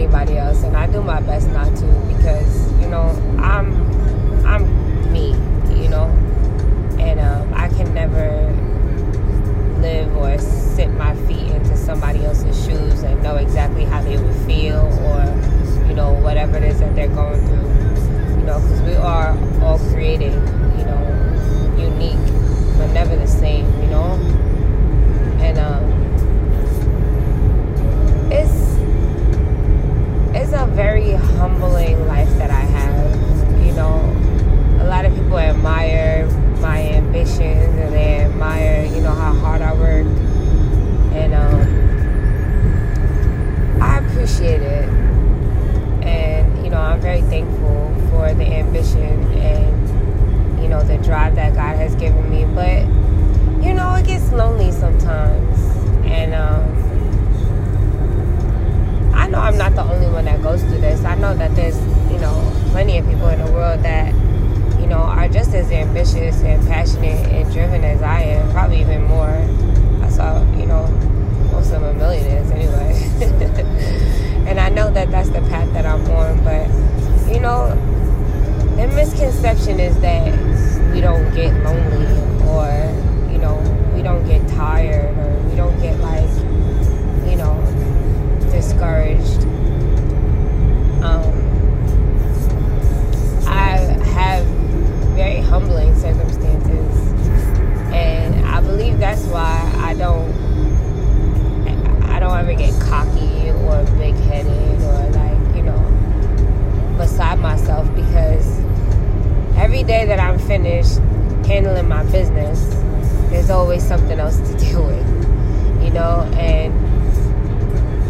anybody 0.00 0.38
else, 0.38 0.62
and 0.62 0.74
I 0.76 0.86
do 0.86 1.02
my 1.02 1.20
best 1.20 1.46
not 1.48 1.76
to 1.76 1.86
because 2.08 2.72
you 2.80 2.88
know 2.88 3.10
I'm 3.38 3.68
I'm 4.46 5.12
me, 5.12 5.32
you 5.82 5.90
know, 5.90 6.06
and 6.98 7.20
um, 7.20 7.52
I 7.52 7.68
can 7.68 7.92
never 7.92 8.50
live 9.82 10.14
or 10.16 10.38
sit 10.38 10.88
my 10.92 11.14
feet 11.26 11.50
into 11.50 11.76
somebody 11.76 12.24
else's 12.24 12.56
shoes 12.64 13.02
and 13.02 13.22
know 13.22 13.36
exactly 13.36 13.84
how 13.84 14.00
they 14.02 14.16
would 14.16 14.36
feel 14.46 14.86
or 15.04 15.24
you 15.86 15.94
know 15.94 16.14
whatever 16.22 16.56
it 16.56 16.64
is 16.64 16.80
that 16.80 16.94
they're 16.94 17.08
going 17.08 17.40
through, 17.46 18.38
you 18.40 18.46
know, 18.46 18.58
because 18.60 18.80
we 18.82 18.94
are 18.94 19.36
all 19.62 19.78
created, 19.92 20.32
you 20.32 20.84
know, 20.88 21.76
unique 21.76 22.26
but 22.78 22.90
never 22.94 23.14
the 23.16 23.26
same, 23.26 23.66
you 23.82 23.88
know, 23.88 24.14
and 25.40 25.58
um 25.58 25.79
God 51.60 51.76
has 51.76 51.94
given 51.96 52.30
me. 52.30 52.46
But, 52.46 52.86
you 53.62 53.74
know, 53.74 53.94
it 53.94 54.06
gets 54.06 54.32
lonely 54.32 54.72
sometimes. 54.72 55.58
And 56.06 56.32
um, 56.32 56.64
I 59.14 59.28
know 59.28 59.40
I'm 59.40 59.58
not 59.58 59.74
the 59.74 59.82
only 59.82 60.06
one 60.06 60.24
that 60.24 60.42
goes 60.42 60.62
through 60.62 60.80
this. 60.80 61.04
I 61.04 61.16
know 61.16 61.36
that 61.36 61.54
there's, 61.54 61.76
you 62.10 62.18
know, 62.18 62.50
plenty 62.70 62.96
of 62.96 63.06
people 63.06 63.28
in 63.28 63.44
the 63.44 63.52
world 63.52 63.82
that 63.82 64.14
you 64.80 64.86
know, 64.86 65.02
are 65.02 65.28
just 65.28 65.52
as 65.52 65.70
ambitious 65.70 66.40
and 66.42 66.66
passionate 66.66 67.26
and 67.28 67.52
driven 67.52 67.84
as 67.84 68.00
I 68.00 68.22
am, 68.22 68.50
probably 68.52 68.80
even 68.80 69.04
more. 69.04 69.36
I 70.02 70.08
saw, 70.08 70.40
you 70.54 70.64
know, 70.64 70.86
most 71.52 71.66
of 71.72 71.82
them 71.82 71.84
are 71.84 71.92
millionaires 71.92 72.50
anyway. 72.50 72.94
and 74.48 74.58
I 74.58 74.70
know 74.70 74.90
that 74.90 75.10
that's 75.10 75.28
the 75.28 75.42
path 75.42 75.70
that 75.74 75.84
I'm 75.84 76.00
on, 76.10 76.42
but, 76.42 76.66
get 81.40 81.64
lonely 81.64 82.04
or, 82.46 83.32
you 83.32 83.38
know, 83.38 83.56
we 83.94 84.02
don't 84.02 84.26
get 84.26 84.46
tired 84.48 85.16
or 85.16 85.48
we 85.48 85.56
don't 85.56 85.80
get 85.80 85.98
like, 86.00 86.28
you 87.26 87.36
know, 87.36 87.56
discouraged. 88.52 89.40
Um, 91.02 91.32
I 93.46 93.78
have 94.12 94.44
very 95.16 95.40
humbling 95.40 95.98
circumstances. 95.98 96.96
And 97.90 98.44
I 98.46 98.60
believe 98.60 98.98
that's 98.98 99.24
why 99.24 99.72
I 99.78 99.94
don't 99.94 100.30
I 102.04 102.20
don't 102.20 102.36
ever 102.36 102.52
get 102.52 102.78
cocky 102.82 103.50
or 103.50 103.82
big 103.96 104.14
headed 104.28 104.82
or 104.82 105.08
like, 105.12 105.56
you 105.56 105.62
know, 105.62 106.96
beside 106.98 107.38
myself 107.38 107.86
because 107.94 108.58
every 109.56 109.82
day 109.82 110.04
that 110.04 110.20
I'm 110.20 110.38
finished 110.38 111.00
handling 111.50 111.88
my 111.88 112.04
business, 112.04 112.64
there's 113.30 113.50
always 113.50 113.82
something 113.82 114.20
else 114.20 114.38
to 114.38 114.56
deal 114.64 114.86
with. 114.86 115.06
You 115.82 115.90
know, 115.90 116.30
and 116.34 116.72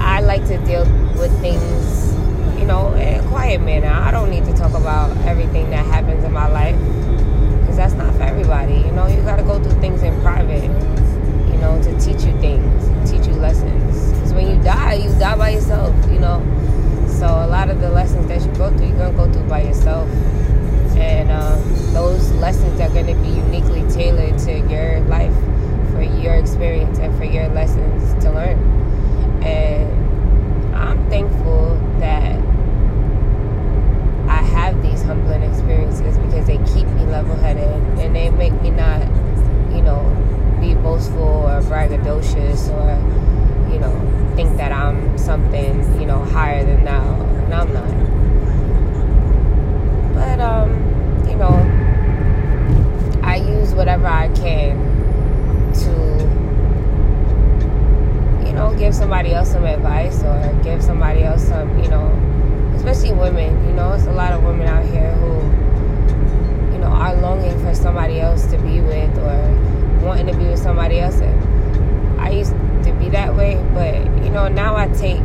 I 0.00 0.20
like 0.20 0.46
to 0.46 0.58
deal 0.58 0.84
with 1.18 1.32
things 1.40 2.14
you 2.64 2.68
know, 2.68 2.94
in 2.94 3.20
a 3.22 3.28
quiet 3.28 3.60
manner. 3.60 3.88
I 3.88 4.10
don't 4.10 4.30
need 4.30 4.44
to 4.46 4.54
talk 4.54 4.72
about 4.72 5.14
think 44.34 44.56
that 44.56 44.72
I'm 44.72 45.16
something, 45.16 46.00
you 46.00 46.06
know, 46.06 46.24
higher 46.24 46.64
than 46.64 46.84
thou. 46.84 47.02
And 47.44 47.54
I'm 47.54 47.72
not. 47.72 47.90
But, 50.14 50.40
um, 50.40 50.70
you 51.28 51.36
know, 51.36 51.54
I 53.22 53.36
use 53.36 53.72
whatever 53.74 54.06
I 54.06 54.28
can 54.28 54.76
to, 55.74 55.90
you 58.46 58.52
know, 58.52 58.74
give 58.76 58.94
somebody 58.94 59.32
else 59.32 59.52
some 59.52 59.64
advice 59.64 60.22
or 60.22 60.60
give 60.62 60.82
somebody 60.82 61.22
else 61.22 61.46
some, 61.46 61.78
you 61.82 61.88
know, 61.88 62.10
especially 62.76 63.12
women. 63.12 63.66
You 63.66 63.72
know, 63.72 63.92
it's 63.92 64.06
a 64.06 64.12
lot 64.12 64.32
of 64.32 64.42
women 64.42 64.66
out 64.66 64.84
here 64.84 65.12
who, 65.14 65.34
you 66.72 66.78
know, 66.78 66.88
are 66.88 67.14
longing 67.16 67.58
for 67.60 67.74
somebody 67.74 68.20
else 68.20 68.46
to 68.46 68.58
be 68.58 68.80
with 68.80 69.16
or 69.18 70.04
wanting 70.04 70.26
to 70.26 70.36
be 70.36 70.46
with 70.46 70.58
somebody 70.58 71.00
else. 71.00 71.20
And 71.20 72.20
I 72.20 72.30
used 72.30 72.52
to 72.84 72.92
be 72.98 73.08
that 73.10 73.34
way, 73.34 73.56
but 73.72 73.94
you 74.22 74.30
know, 74.30 74.48
now 74.48 74.76
I 74.76 74.88
take 74.88 75.20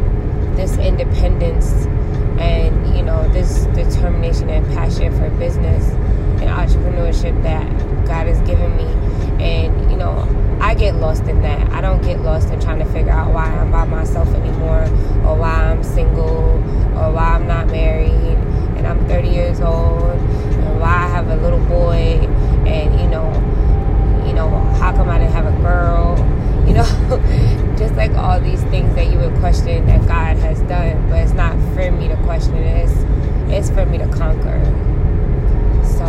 this 0.55 0.77
independence 0.77 1.71
and 2.39 2.95
you 2.95 3.03
know 3.03 3.27
this 3.29 3.65
determination 3.67 4.49
and 4.49 4.65
passion 4.67 5.11
for 5.17 5.29
business 5.37 5.89
and 6.41 6.49
entrepreneurship 6.49 7.41
that 7.43 7.67
God 8.05 8.27
has 8.27 8.39
given 8.47 8.75
me, 8.77 8.85
and 9.43 9.91
you 9.91 9.97
know 9.97 10.27
I 10.61 10.73
get 10.73 10.95
lost 10.95 11.23
in 11.23 11.41
that. 11.41 11.71
I 11.71 11.81
don't 11.81 12.01
get 12.01 12.19
lost 12.21 12.49
in 12.49 12.59
trying 12.59 12.79
to 12.79 12.85
figure 12.85 13.11
out 13.11 13.33
why 13.33 13.45
I'm 13.45 13.71
by 13.71 13.85
myself 13.85 14.27
anymore 14.35 14.83
or 15.25 15.37
why 15.37 15.53
I'm 15.71 15.83
single 15.83 16.57
or 16.97 17.11
why 17.13 17.35
I'm 17.35 17.47
not 17.47 17.67
married 17.67 18.11
and 18.11 18.85
I'm 18.85 19.07
30 19.07 19.29
years 19.29 19.61
old 19.61 20.17
and 20.19 20.79
why 20.79 20.89
I 20.89 21.07
have 21.07 21.29
a 21.29 21.37
little 21.37 21.59
boy 21.65 22.27
and 22.67 22.99
you 22.99 23.07
know, 23.07 23.31
you 24.27 24.33
know, 24.33 24.49
how 24.79 24.91
come 24.91 25.09
I 25.09 25.17
didn't 25.17 25.33
have 25.33 25.45
a 25.45 25.57
girl? 25.61 26.17
You 26.67 26.73
know, 26.75 27.75
just 27.77 27.95
like 27.95 28.11
all 28.11 28.39
these 28.39 28.61
things 28.63 28.93
that 28.95 29.07
you 29.11 29.17
would 29.17 29.33
question 29.39 29.85
that 29.87 30.05
God 30.07 30.37
has 30.37 30.58
done, 30.69 31.09
but 31.09 31.19
it's 31.19 31.33
not 31.33 31.53
for 31.73 31.91
me 31.91 32.07
to 32.07 32.15
question 32.23 32.55
it. 32.55 32.87
It's, 32.87 33.67
it's 33.67 33.69
for 33.69 33.85
me 33.85 33.97
to 33.97 34.07
conquer. 34.07 34.63
So 35.97 36.05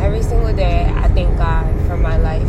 every 0.00 0.22
single 0.22 0.52
day 0.52 0.90
I 0.96 1.08
thank 1.08 1.36
God 1.38 1.66
for 1.86 1.96
my 1.96 2.16
life 2.16 2.48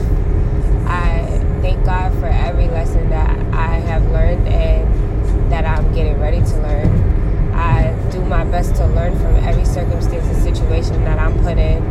I 0.85 1.25
thank 1.61 1.85
God 1.85 2.13
for 2.19 2.27
every 2.27 2.67
lesson 2.67 3.09
that 3.09 3.29
I 3.53 3.77
have 3.79 4.03
learned 4.11 4.47
and 4.47 5.51
that 5.51 5.65
I'm 5.65 5.93
getting 5.93 6.19
ready 6.19 6.39
to 6.39 6.57
learn. 6.61 7.53
I 7.53 7.93
do 8.11 8.23
my 8.25 8.43
best 8.43 8.75
to 8.75 8.87
learn 8.87 9.17
from 9.17 9.35
every 9.37 9.65
circumstance 9.65 10.25
and 10.25 10.43
situation 10.43 11.03
that 11.05 11.19
I'm 11.19 11.37
put 11.39 11.57
in. 11.57 11.83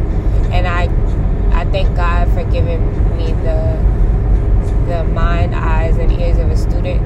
And 0.53 0.67
I 0.67 0.85
I 1.59 1.65
thank 1.67 1.95
God 1.97 2.29
for 2.33 2.45
giving 2.51 2.81
me 3.17 3.33
the 3.33 3.83
the 4.87 5.05
mind, 5.05 5.55
eyes, 5.55 5.97
and 5.97 6.13
ears 6.13 6.39
of 6.39 6.51
a 6.51 6.57
student. 6.57 7.01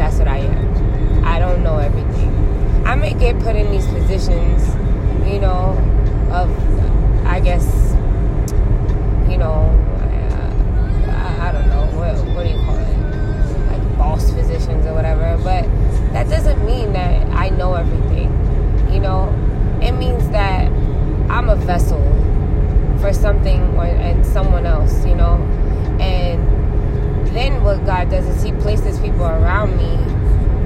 That's 0.00 0.16
what 0.16 0.28
I 0.28 0.38
am. 0.38 1.24
I 1.26 1.38
don't 1.38 1.62
know 1.62 1.76
everything. 1.76 2.30
I 2.86 2.94
may 2.94 3.12
get 3.12 3.38
put 3.40 3.54
in 3.54 3.70
these 3.70 3.86
positions, 3.86 4.66
you 5.30 5.38
know, 5.38 5.76
of, 6.32 6.48
I 7.26 7.38
guess, 7.38 7.66
you 9.30 9.36
know, 9.36 9.68
uh, 10.00 11.06
I, 11.06 11.48
I, 11.48 11.52
don't 11.52 11.68
know, 11.68 11.84
what, 11.98 12.16
what 12.34 12.44
do 12.44 12.48
you 12.48 12.56
call 12.64 12.78
it? 12.78 13.68
Like 13.70 13.98
boss 13.98 14.32
positions 14.32 14.86
or 14.86 14.94
whatever. 14.94 15.38
But 15.44 15.64
that 16.14 16.30
doesn't 16.30 16.64
mean 16.64 16.94
that 16.94 17.28
I 17.32 17.50
know 17.50 17.74
everything. 17.74 18.30
You 18.90 19.00
know, 19.00 19.28
it 19.82 19.92
means 19.92 20.26
that 20.30 20.72
I'm 21.30 21.50
a 21.50 21.56
vessel 21.56 22.00
for 23.02 23.12
something 23.12 23.60
or, 23.76 23.84
and 23.84 24.24
someone 24.24 24.64
else, 24.64 25.04
you 25.04 25.14
know. 25.14 25.34
And 26.00 26.40
then 28.10 28.24
does 28.24 28.36
is 28.36 28.42
He 28.42 28.52
places 28.52 28.98
people 29.00 29.24
around 29.24 29.76
me 29.76 29.96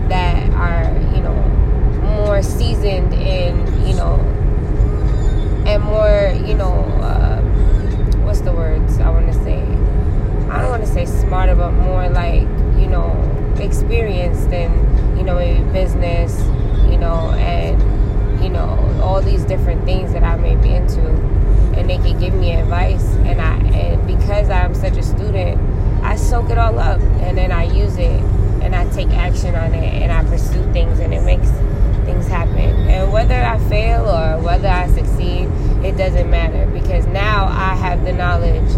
that 0.08 0.50
are, 0.50 0.92
you 1.14 1.22
know, 1.22 1.34
more 2.02 2.42
seasoned 2.42 3.12
in, 3.14 3.86
you 3.86 3.94
know, 3.94 4.20
and 5.66 5.82
more, 5.82 6.34
you 6.46 6.54
know, 6.54 6.84
uh, 7.02 7.40
what's 8.24 8.40
the 8.40 8.52
words 8.52 8.98
I 8.98 9.10
want 9.10 9.26
to 9.26 9.34
say? 9.44 9.60
I 10.50 10.60
don't 10.60 10.70
want 10.70 10.84
to 10.84 10.92
say 10.92 11.06
smarter, 11.06 11.54
but 11.54 11.72
more 11.72 12.08
like 12.10 12.42
you 12.78 12.86
know 12.86 13.10
experienced 13.58 14.50
in 14.52 14.72
you 15.16 15.24
know 15.24 15.36
maybe 15.36 15.64
business, 15.72 16.38
you 16.90 16.98
know, 16.98 17.30
and 17.38 18.42
you 18.42 18.50
know 18.50 19.00
all 19.02 19.20
these 19.20 19.44
different 19.44 19.84
things 19.84 20.12
that 20.12 20.22
I 20.22 20.36
may 20.36 20.54
be 20.56 20.74
into, 20.74 21.00
and 21.76 21.88
they 21.88 21.96
can 21.96 22.18
give 22.20 22.34
me 22.34 22.52
advice, 22.52 23.04
and 23.24 23.40
I 23.40 23.56
and 23.76 24.06
because 24.06 24.50
I'm 24.50 24.74
such 24.74 24.96
a 24.96 25.02
student, 25.02 25.60
I 26.02 26.16
soak 26.16 26.50
it 26.50 26.58
all 26.58 26.78
up, 26.78 27.00
and 27.00 27.36
then 27.36 27.50
I 27.52 27.64
use 27.64 27.96
it, 27.96 28.20
and 28.62 28.76
I 28.76 28.88
take 28.90 29.08
action 29.08 29.54
on 29.54 29.74
it, 29.74 30.02
and 30.02 30.12
I 30.12 30.22
pursue 30.24 30.72
things, 30.72 30.98
and 31.00 31.14
it 31.14 31.22
makes 31.22 31.48
it 35.84 35.98
doesn't 35.98 36.30
matter 36.30 36.66
because 36.72 37.06
now 37.06 37.44
I 37.46 37.74
have 37.74 37.98
the 37.98 38.02
knowledge 38.16 38.73